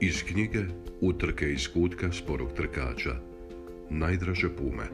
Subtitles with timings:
[0.00, 0.64] Iz knjige
[1.00, 3.16] Utrke iz kutka sporog trkača
[3.90, 4.84] Najdraže pume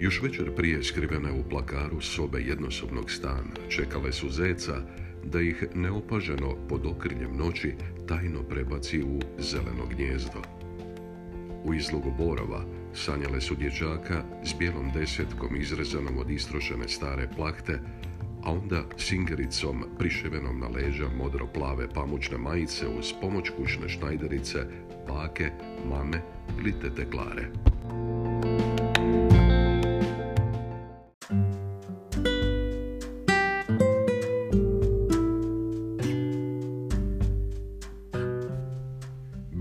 [0.00, 4.82] Još večer prije skrivene u plakaru sobe jednosobnog stana čekale su zeca
[5.24, 7.74] da ih neopaženo pod okriljem noći
[8.08, 10.42] tajno prebaci u zeleno gnjezdo.
[11.64, 17.80] U izlogu borova sanjale su dječaka s bijelom desetkom izrezanom od istrošene stare plahte
[18.44, 24.58] a onda singericom priševenom na leđa modro-plave pamučne majice uz pomoć kućne šnajderice,
[25.08, 25.50] bake,
[25.90, 26.20] mame
[26.58, 27.48] ili tete Klare.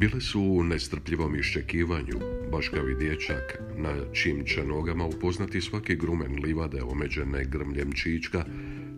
[0.03, 2.19] Bile su u nestrpljivom iščekivanju,
[2.51, 8.45] baš kao i dječak, na čim će nogama upoznati svaki grumen livade omeđene grmljem čička,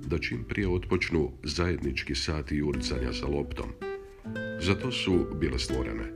[0.07, 3.69] da čim prije otpočnu zajednički sati jurcanja sa loptom.
[4.61, 6.11] Zato su bile stvorene.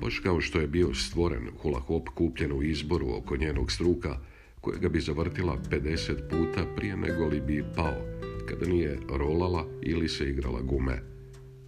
[0.00, 4.18] Baš kao što je bio stvoren hula hop kupljen u izboru oko njenog struka,
[4.60, 8.04] kojega bi zavrtila 50 puta prije nego li bi pao,
[8.48, 11.02] kada nije rolala ili se igrala gume.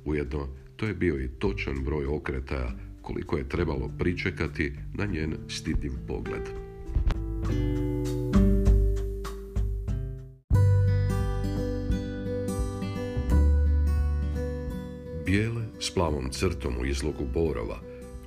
[0.04, 5.92] Ujedno, to je bio i točan broj okretaja koliko je trebalo pričekati na njen stidljiv
[6.06, 6.42] pogled.
[15.26, 17.80] Bijele s plavom crtom u izlogu borova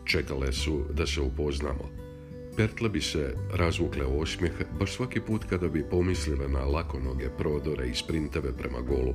[0.06, 1.90] čekale su da se upoznamo.
[2.58, 7.96] Pertle bi se razvukle osmijeh baš svaki put kada bi pomislile na lakonoge prodore i
[7.96, 9.14] sprinteve prema golu,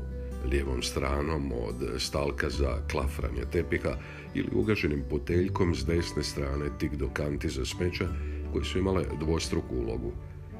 [0.51, 3.97] lijevom stranom od stalka za klafranje tepiha
[4.35, 8.09] ili ugaženim poteljkom s desne strane tik do kanti za smeća
[8.53, 10.13] koje su imale dvostruku ulogu,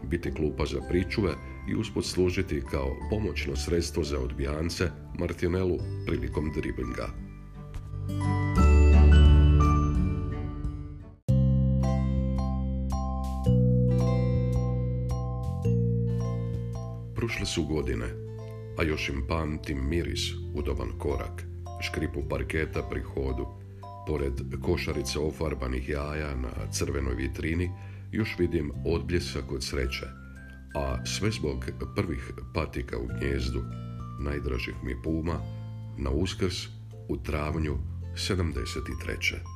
[0.03, 1.33] biti klupa za pričuve
[1.69, 7.09] i usput služiti kao pomoćno sredstvo za odbijance Martinelu prilikom driblinga.
[17.15, 18.26] Prošle su godine,
[18.79, 20.21] a još im pamtim miris
[20.55, 21.45] udoban korak,
[21.81, 23.47] škripu parketa pri hodu,
[24.07, 24.33] pored
[24.63, 27.71] košarice ofarbanih jaja na crvenoj vitrini,
[28.13, 30.07] još vidim odbljesak od sreće,
[30.75, 31.65] a sve zbog
[31.97, 33.63] prvih patika u gnjezdu,
[34.21, 35.39] najdražih mi puma,
[35.99, 36.67] na uskrs
[37.09, 37.79] u travnju
[38.15, 39.56] 73.